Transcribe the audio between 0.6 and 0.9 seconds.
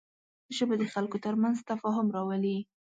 د